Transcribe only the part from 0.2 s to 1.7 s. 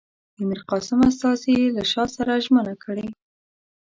د میرقاسم استازي